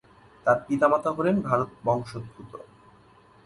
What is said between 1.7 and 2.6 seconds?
বংশোদ্ভুত।